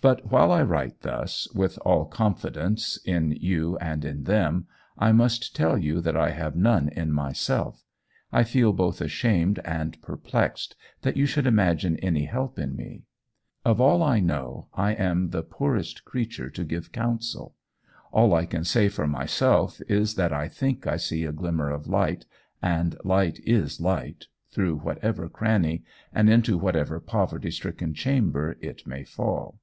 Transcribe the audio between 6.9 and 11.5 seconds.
myself. I feel both ashamed and perplexed that you should